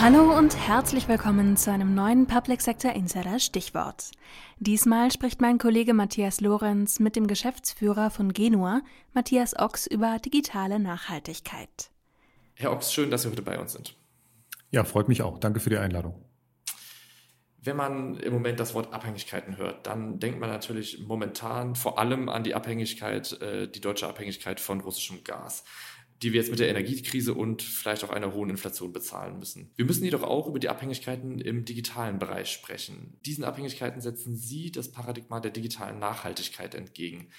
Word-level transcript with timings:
Hallo 0.00 0.36
und 0.36 0.56
herzlich 0.56 1.06
willkommen 1.06 1.56
zu 1.56 1.70
einem 1.70 1.94
neuen 1.94 2.26
Public 2.26 2.60
Sector 2.60 2.92
Insider 2.92 3.38
Stichwort. 3.38 4.10
Diesmal 4.58 5.12
spricht 5.12 5.40
mein 5.40 5.58
Kollege 5.58 5.94
Matthias 5.94 6.40
Lorenz 6.40 6.98
mit 6.98 7.14
dem 7.14 7.28
Geschäftsführer 7.28 8.10
von 8.10 8.32
Genua, 8.32 8.80
Matthias 9.14 9.56
Ochs, 9.56 9.86
über 9.86 10.18
digitale 10.18 10.80
Nachhaltigkeit. 10.80 11.92
Herr 12.54 12.72
Ochs, 12.72 12.92
schön, 12.92 13.12
dass 13.12 13.22
Sie 13.22 13.30
heute 13.30 13.42
bei 13.42 13.60
uns 13.60 13.74
sind. 13.74 13.96
Ja, 14.72 14.82
freut 14.82 15.06
mich 15.06 15.22
auch. 15.22 15.38
Danke 15.38 15.60
für 15.60 15.70
die 15.70 15.78
Einladung. 15.78 16.14
Wenn 17.64 17.76
man 17.76 18.16
im 18.16 18.32
Moment 18.32 18.58
das 18.58 18.74
Wort 18.74 18.92
Abhängigkeiten 18.92 19.56
hört, 19.56 19.86
dann 19.86 20.18
denkt 20.18 20.40
man 20.40 20.50
natürlich 20.50 20.98
momentan 21.06 21.76
vor 21.76 21.98
allem 21.98 22.28
an 22.28 22.42
die 22.42 22.54
Abhängigkeit, 22.54 23.40
äh, 23.40 23.68
die 23.68 23.80
deutsche 23.80 24.08
Abhängigkeit 24.08 24.58
von 24.58 24.80
russischem 24.80 25.22
Gas 25.22 25.64
die 26.22 26.32
wir 26.32 26.40
jetzt 26.40 26.50
mit 26.50 26.60
der 26.60 26.68
Energiekrise 26.68 27.34
und 27.34 27.62
vielleicht 27.62 28.04
auch 28.04 28.10
einer 28.10 28.32
hohen 28.32 28.50
Inflation 28.50 28.92
bezahlen 28.92 29.38
müssen. 29.38 29.72
Wir 29.74 29.84
müssen 29.84 30.04
jedoch 30.04 30.22
auch 30.22 30.46
über 30.46 30.60
die 30.60 30.68
Abhängigkeiten 30.68 31.40
im 31.40 31.64
digitalen 31.64 32.18
Bereich 32.20 32.50
sprechen. 32.50 33.18
Diesen 33.26 33.42
Abhängigkeiten 33.42 34.00
setzen 34.00 34.36
Sie 34.36 34.70
das 34.70 34.92
Paradigma 34.92 35.40
der 35.40 35.50
digitalen 35.50 35.98
Nachhaltigkeit 35.98 36.76
entgegen. 36.76 37.30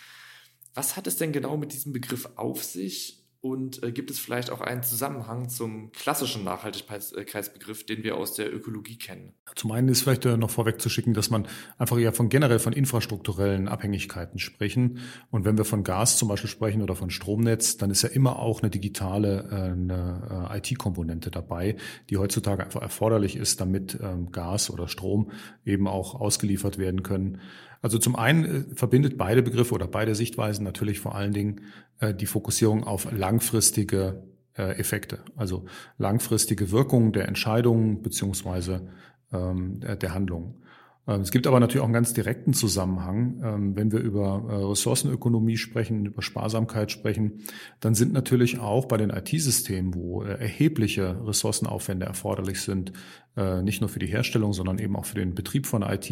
Was 0.74 0.98
hat 0.98 1.08
es 1.08 1.16
denn 1.16 1.32
genau 1.32 1.56
mit 1.56 1.72
diesem 1.72 1.94
Begriff 1.94 2.28
auf 2.36 2.64
sich 2.64 3.23
und 3.44 3.84
äh, 3.84 3.92
gibt 3.92 4.10
es 4.10 4.20
vielleicht 4.20 4.52
auch 4.52 4.62
einen 4.62 4.84
Zusammenhang 4.84 5.50
zum 5.50 5.92
klassischen 5.92 6.46
Nachhaltigkeitsbegriff, 6.46 7.86
den 7.86 8.02
wir 8.02 8.16
aus 8.16 8.36
der 8.36 8.54
Ökologie 8.54 8.98
kennen? 8.98 9.34
Zum 9.56 9.72
einen 9.74 9.90
ist 9.90 10.04
vielleicht 10.04 10.24
äh, 10.24 10.38
noch 10.38 10.50
vorwegzuschicken, 10.50 11.14
dass 11.14 11.30
man 11.30 11.46
einfach 11.78 12.00
eher 12.00 12.14
von 12.14 12.30
generell 12.30 12.60
von 12.60 12.72
infrastrukturellen 12.72 13.68
Abhängigkeiten 13.68 14.40
sprechen. 14.40 15.00
Und 15.30 15.44
wenn 15.44 15.58
wir 15.58 15.66
von 15.66 15.84
Gas 15.84 16.16
zum 16.18 16.30
Beispiel 16.30 16.50
sprechen 16.50 16.82
oder 16.82 16.96
von 16.96 17.10
Stromnetz, 17.10 17.76
dann 17.76 17.92
ist 17.92 18.04
ja 18.04 18.10
immer 18.10 18.40
auch 18.40 18.62
eine 18.62 18.70
digitale 18.70 19.50
äh, 19.52 19.56
eine 19.74 20.50
äh, 20.50 20.60
IT-Komponente 20.60 21.30
dabei, 21.30 21.76
die 22.10 22.16
heutzutage 22.16 22.64
einfach 22.64 22.82
erforderlich 22.82 23.36
ist, 23.36 23.60
damit 23.60 24.00
ähm, 24.02 24.32
Gas 24.32 24.70
oder 24.70 24.88
Strom 24.88 25.32
eben 25.66 25.90
auch 25.90 26.16
ausgeliefert 26.16 26.78
werden 26.78 27.04
können. 27.04 27.42
Also 27.84 27.98
zum 28.00 28.16
einen 28.16 28.46
äh, 28.46 28.76
verbindet 28.76 29.18
beide 29.18 29.44
Begriffe 29.44 29.76
oder 29.76 29.88
beide 29.88 30.16
Sichtweisen 30.16 30.64
natürlich 30.64 31.00
vor 31.00 31.14
allen 31.14 31.34
Dingen 31.34 31.62
äh, 32.00 32.16
die 32.16 32.26
Fokussierung 32.26 32.86
auf 32.86 33.12
langfristige 33.12 34.24
äh, 34.58 34.80
Effekte, 34.80 35.20
also 35.36 35.66
langfristige 35.98 36.72
Wirkungen 36.72 37.12
der 37.12 37.28
Entscheidungen 37.28 38.02
beziehungsweise 38.02 38.88
ähm, 39.32 39.82
der 39.82 40.14
Handlungen. 40.14 40.64
Ähm, 41.08 41.22
es 41.22 41.32
gibt 41.32 41.46
aber 41.46 41.60
natürlich 41.60 41.82
auch 41.82 41.88
einen 41.88 41.94
ganz 41.94 42.14
direkten 42.14 42.54
Zusammenhang. 42.54 43.42
Ähm, 43.44 43.76
wenn 43.76 43.92
wir 43.92 44.00
über 44.00 44.70
Ressourcenökonomie 44.70 45.58
sprechen, 45.58 46.06
über 46.06 46.22
Sparsamkeit 46.22 46.90
sprechen, 46.90 47.42
dann 47.82 47.96
sind 47.96 48.14
natürlich 48.14 48.60
auch 48.60 48.86
bei 48.86 48.96
den 48.96 49.10
IT-Systemen, 49.10 49.94
wo 49.94 50.22
erhebliche 50.22 51.20
Ressourcenaufwände 51.28 52.06
erforderlich 52.06 52.62
sind, 52.62 52.94
nicht 53.36 53.82
nur 53.82 53.90
für 53.90 54.00
die 54.00 54.08
Herstellung, 54.08 54.54
sondern 54.54 54.78
eben 54.78 54.96
auch 54.96 55.06
für 55.06 55.16
den 55.16 55.34
Betrieb 55.34 55.66
von 55.66 55.82
IT, 55.82 56.12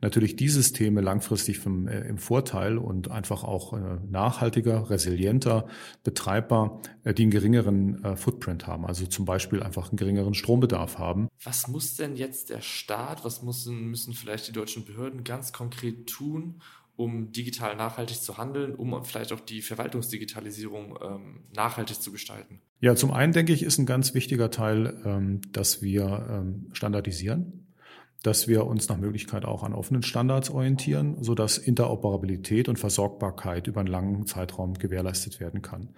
natürlich 0.00 0.36
die 0.36 0.48
Systeme 0.48 1.00
langfristig 1.00 1.58
vom, 1.58 1.88
im 1.88 2.18
Vorteil 2.18 2.78
und 2.78 3.10
einfach 3.10 3.42
auch 3.42 3.76
nachhaltiger, 4.08 4.88
resilienter, 4.88 5.66
betreibbar, 6.04 6.80
die 7.04 7.22
einen 7.22 7.30
geringeren 7.30 8.16
Footprint 8.16 8.66
haben, 8.66 8.86
also 8.86 9.06
zum 9.06 9.24
Beispiel 9.24 9.62
einfach 9.62 9.88
einen 9.88 9.96
geringeren 9.96 10.34
Strombedarf 10.34 10.98
haben. 10.98 11.28
Was 11.42 11.66
muss 11.66 11.96
denn 11.96 12.14
jetzt 12.16 12.50
der 12.50 12.60
Staat, 12.60 13.24
was 13.24 13.42
müssen, 13.42 13.86
müssen 13.86 14.14
vielleicht 14.14 14.46
die 14.46 14.52
deutschen 14.52 14.84
Behörden 14.84 15.24
ganz 15.24 15.52
konkret 15.52 16.06
tun, 16.06 16.60
um 17.00 17.32
digital 17.32 17.76
nachhaltig 17.76 18.20
zu 18.20 18.36
handeln, 18.36 18.74
um 18.74 19.02
vielleicht 19.04 19.32
auch 19.32 19.40
die 19.40 19.62
Verwaltungsdigitalisierung 19.62 20.98
ähm, 21.02 21.44
nachhaltig 21.54 22.00
zu 22.00 22.12
gestalten? 22.12 22.60
Ja, 22.80 22.94
zum 22.94 23.10
einen 23.10 23.32
denke 23.32 23.54
ich, 23.54 23.62
ist 23.62 23.78
ein 23.78 23.86
ganz 23.86 24.12
wichtiger 24.12 24.50
Teil, 24.50 25.00
ähm, 25.06 25.40
dass 25.52 25.80
wir 25.80 26.26
ähm, 26.30 26.68
standardisieren 26.72 27.59
dass 28.22 28.48
wir 28.48 28.66
uns 28.66 28.88
nach 28.88 28.98
Möglichkeit 28.98 29.44
auch 29.44 29.62
an 29.62 29.72
offenen 29.72 30.02
Standards 30.02 30.50
orientieren, 30.50 31.16
sodass 31.20 31.58
Interoperabilität 31.58 32.68
und 32.68 32.78
Versorgbarkeit 32.78 33.66
über 33.66 33.80
einen 33.80 33.88
langen 33.88 34.26
Zeitraum 34.26 34.74
gewährleistet 34.74 35.40
werden 35.40 35.62
kann. 35.62 35.90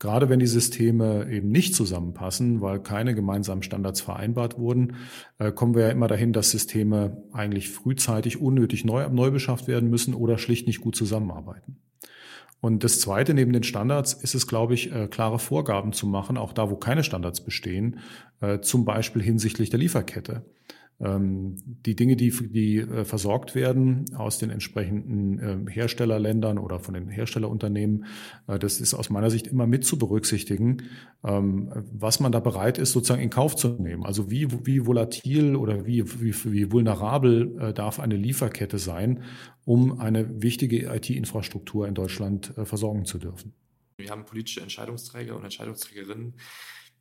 Gerade 0.00 0.30
wenn 0.30 0.38
die 0.40 0.46
Systeme 0.46 1.30
eben 1.30 1.50
nicht 1.50 1.74
zusammenpassen, 1.74 2.62
weil 2.62 2.80
keine 2.80 3.14
gemeinsamen 3.14 3.62
Standards 3.62 4.00
vereinbart 4.00 4.58
wurden, 4.58 4.96
äh, 5.38 5.52
kommen 5.52 5.74
wir 5.74 5.82
ja 5.82 5.90
immer 5.90 6.08
dahin, 6.08 6.32
dass 6.32 6.50
Systeme 6.50 7.22
eigentlich 7.32 7.68
frühzeitig 7.68 8.40
unnötig 8.40 8.84
neu, 8.86 9.06
neu 9.10 9.30
beschafft 9.30 9.68
werden 9.68 9.90
müssen 9.90 10.14
oder 10.14 10.38
schlicht 10.38 10.66
nicht 10.66 10.80
gut 10.80 10.96
zusammenarbeiten. 10.96 11.76
Und 12.62 12.82
das 12.82 13.00
Zweite 13.00 13.34
neben 13.34 13.52
den 13.52 13.62
Standards 13.62 14.14
ist 14.14 14.34
es, 14.34 14.46
glaube 14.46 14.72
ich, 14.72 14.90
äh, 14.90 15.06
klare 15.06 15.38
Vorgaben 15.38 15.92
zu 15.92 16.06
machen, 16.06 16.38
auch 16.38 16.54
da, 16.54 16.70
wo 16.70 16.76
keine 16.76 17.04
Standards 17.04 17.42
bestehen, 17.42 17.98
äh, 18.40 18.60
zum 18.60 18.86
Beispiel 18.86 19.22
hinsichtlich 19.22 19.68
der 19.68 19.78
Lieferkette. 19.78 20.44
Ähm, 21.00 21.56
die 21.64 21.96
Dinge, 21.96 22.14
die, 22.16 22.30
die 22.30 22.76
äh, 22.78 23.04
versorgt 23.04 23.54
werden 23.54 24.04
aus 24.14 24.38
den 24.38 24.50
entsprechenden 24.50 25.38
äh, 25.68 25.70
Herstellerländern 25.70 26.58
oder 26.58 26.78
von 26.78 26.92
den 26.92 27.08
Herstellerunternehmen, 27.08 28.04
äh, 28.46 28.58
das 28.58 28.80
ist 28.80 28.92
aus 28.92 29.08
meiner 29.08 29.30
Sicht 29.30 29.46
immer 29.46 29.66
mit 29.66 29.84
zu 29.84 29.98
berücksichtigen, 29.98 30.82
ähm, 31.24 31.72
was 31.90 32.20
man 32.20 32.32
da 32.32 32.40
bereit 32.40 32.76
ist, 32.76 32.92
sozusagen 32.92 33.22
in 33.22 33.30
Kauf 33.30 33.56
zu 33.56 33.68
nehmen. 33.68 34.04
Also 34.04 34.30
wie, 34.30 34.48
wie 34.66 34.86
volatil 34.86 35.56
oder 35.56 35.86
wie, 35.86 36.04
wie, 36.20 36.34
wie 36.52 36.70
vulnerabel 36.70 37.72
darf 37.74 37.98
eine 37.98 38.16
Lieferkette 38.16 38.78
sein, 38.78 39.22
um 39.64 40.00
eine 40.00 40.42
wichtige 40.42 40.92
IT-Infrastruktur 40.94 41.88
in 41.88 41.94
Deutschland 41.94 42.52
versorgen 42.64 43.04
zu 43.04 43.18
dürfen. 43.18 43.54
Wir 43.96 44.10
haben 44.10 44.24
politische 44.24 44.60
Entscheidungsträger 44.60 45.36
und 45.36 45.44
Entscheidungsträgerinnen, 45.44 46.34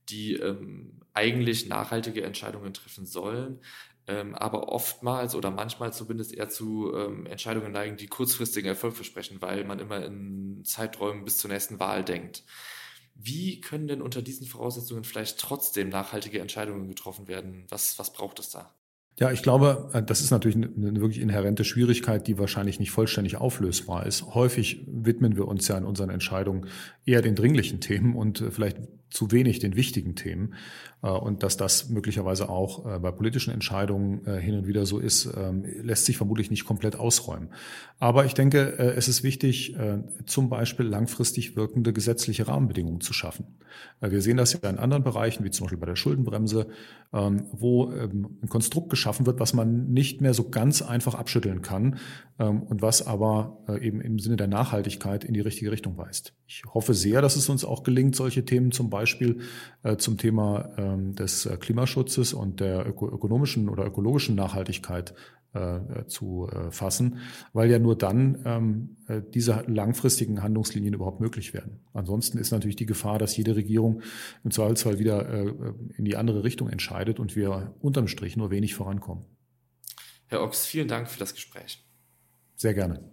die 0.10 0.34
ähm, 0.34 1.02
eigentlich 1.14 1.68
nachhaltige 1.68 2.24
Entscheidungen 2.24 2.74
treffen 2.74 3.06
sollen, 3.06 3.60
ähm, 4.08 4.36
aber 4.36 4.70
oftmals 4.70 5.36
oder 5.36 5.52
manchmal 5.52 5.94
zumindest 5.94 6.34
eher 6.34 6.50
zu 6.50 6.94
ähm, 6.96 7.26
Entscheidungen 7.26 7.72
neigen, 7.72 7.98
die 7.98 8.08
kurzfristigen 8.08 8.68
Erfolg 8.68 8.96
versprechen, 8.96 9.42
weil 9.42 9.66
man 9.66 9.80
immer 9.80 10.04
in 10.04 10.64
Zeiträumen 10.66 11.26
bis 11.26 11.38
zur 11.38 11.52
nächsten 11.52 11.80
Wahl 11.80 12.04
denkt. 12.04 12.44
Wie 13.14 13.60
können 13.60 13.88
denn 13.88 14.02
unter 14.02 14.22
diesen 14.22 14.48
Voraussetzungen 14.48 15.04
vielleicht 15.04 15.40
trotzdem 15.40 15.90
nachhaltige 15.90 16.40
Entscheidungen 16.40 16.88
getroffen 16.88 17.28
werden? 17.28 17.66
Was, 17.70 18.00
was 18.00 18.14
braucht 18.14 18.40
es 18.40 18.50
da? 18.50 18.74
Ja, 19.20 19.32
ich 19.32 19.44
glaube, 19.44 19.90
äh, 19.94 20.02
das 20.02 20.22
ist 20.22 20.32
natürlich 20.32 20.56
eine 20.56 21.02
wirklich 21.02 21.20
inhärente 21.20 21.66
Schwierigkeit, 21.66 22.26
die 22.28 22.40
wahrscheinlich 22.40 22.80
nicht 22.80 22.92
vollständig 22.92 23.36
auflösbar 23.36 24.06
ist. 24.06 24.34
Häufig 24.34 24.86
widmen 24.88 25.36
wir 25.36 25.48
uns 25.48 25.68
ja 25.68 25.78
in 25.78 25.84
unseren 25.84 26.10
Entscheidungen 26.10 26.68
eher 27.06 27.22
den 27.22 27.36
dringlichen 27.36 27.82
Themen 27.82 28.16
und 28.16 28.40
äh, 28.40 28.50
vielleicht 28.50 28.78
zu 29.10 29.32
wenig 29.32 29.60
den 29.60 29.76
wichtigen 29.76 30.16
Themen. 30.16 30.54
Äh, 31.02 31.10
und 31.10 31.44
dass 31.44 31.58
das 31.58 31.90
möglicherweise 31.90 32.50
auch 32.50 32.86
äh, 32.86 33.00
bei 33.00 33.12
politischen 33.12 33.54
Entscheidungen 33.54 34.26
äh, 34.26 34.40
hin 34.40 34.56
und 34.56 34.68
wieder 34.68 34.86
so 34.86 35.00
ist, 35.00 35.30
ähm, 35.36 35.64
lässt 35.82 36.06
sich 36.06 36.18
vermutlich 36.18 36.50
nicht 36.52 36.66
komplett 36.66 36.96
ausräumen. 36.96 37.50
Aber 38.00 38.26
ich 38.26 38.34
denke, 38.34 38.78
es 38.80 39.10
ist 39.10 39.24
wichtig, 39.24 39.76
zum 40.26 40.48
Beispiel 40.48 40.86
langfristig 40.86 41.58
wirkende 41.58 41.92
gesetzliche 41.92 42.48
Rahmenbedingungen 42.48 43.02
zu 43.02 43.12
schaffen. 43.12 43.46
Wir 44.00 44.22
sehen 44.22 44.38
das 44.38 44.54
ja 44.54 44.70
in 44.70 44.78
anderen 44.78 45.04
Bereichen, 45.04 45.44
wie 45.44 45.52
zum 45.52 45.66
Beispiel 45.66 45.80
bei 45.80 45.86
der 45.86 45.98
Schuldenbremse, 45.98 46.68
ähm, 47.12 47.48
wo 47.52 47.92
ähm, 47.92 48.38
ein 48.42 48.48
Konstrukt 48.48 48.90
geschaffen 48.90 49.26
wird, 49.26 49.42
was 49.42 49.54
man 49.54 49.92
nicht 49.92 50.22
mehr 50.22 50.34
so 50.34 50.50
ganz 50.50 50.82
einfach 50.82 51.14
abschütteln 51.14 51.62
kann 51.62 52.00
und 52.38 52.82
was 52.82 53.06
aber 53.06 53.58
eben 53.82 54.00
im 54.00 54.18
Sinne 54.18 54.38
der 54.38 54.48
Nachhaltigkeit 54.48 55.26
in 55.26 55.34
die 55.34 55.42
richtige 55.42 55.74
Richtung 55.74 55.98
weist. 55.98 56.34
Ich 56.48 56.64
hoffe 56.74 56.94
sehr, 56.94 57.22
dass 57.22 57.36
es 57.36 57.50
uns 57.50 57.66
auch 57.66 57.84
gelingt, 57.84 58.16
solche 58.16 58.46
Themen 58.46 58.72
zum 58.72 58.90
Beispiel 58.90 58.99
zum 59.98 60.18
Thema 60.18 60.70
ähm, 60.78 61.16
des 61.16 61.46
äh, 61.46 61.58
Klimaschutzes 61.58 62.34
und 62.34 62.60
der 62.60 62.88
ökonomischen 62.88 63.70
oder 63.70 63.86
ökologischen 63.86 64.36
Nachhaltigkeit 64.36 65.14
äh, 65.54 66.06
zu 66.06 66.48
äh, 66.52 66.72
fassen, 66.72 67.18
weil 67.54 67.72
ja 67.72 67.80
nur 67.80 67.98
dann 67.98 68.42
ähm, 68.46 69.24
diese 69.34 69.64
langfristigen 69.68 70.44
Handlungslinien 70.44 70.94
überhaupt 70.94 71.20
möglich 71.20 71.54
werden. 71.54 71.80
Ansonsten 71.94 72.38
ist 72.38 72.52
natürlich 72.52 72.76
die 72.76 72.86
Gefahr, 72.86 73.18
dass 73.18 73.36
jede 73.36 73.56
Regierung 73.56 74.02
im 74.44 74.52
Zweifelsfall 74.52 75.00
wieder 75.00 75.74
in 75.98 76.06
die 76.06 76.16
andere 76.16 76.44
Richtung 76.44 76.70
entscheidet 76.70 77.20
und 77.20 77.36
wir 77.36 77.74
unterm 77.80 78.08
Strich 78.08 78.38
nur 78.38 78.52
wenig 78.52 78.76
vorankommen. 78.76 79.26
Herr 80.28 80.44
Ochs, 80.44 80.68
vielen 80.68 80.88
Dank 80.88 81.10
für 81.10 81.18
das 81.18 81.34
Gespräch. 81.34 81.84
Sehr 82.56 82.76
gerne. 82.76 83.10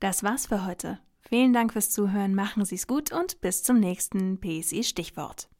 Das 0.00 0.22
war's 0.22 0.46
für 0.46 0.66
heute. 0.66 0.98
Vielen 1.28 1.52
Dank 1.52 1.74
fürs 1.74 1.90
Zuhören, 1.90 2.34
machen 2.34 2.64
Sie 2.64 2.76
es 2.76 2.86
gut 2.86 3.12
und 3.12 3.42
bis 3.42 3.62
zum 3.62 3.78
nächsten 3.78 4.40
PSI 4.40 4.82
Stichwort. 4.82 5.50